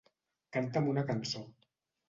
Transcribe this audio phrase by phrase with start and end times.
[0.57, 1.45] Canta'm una cançó.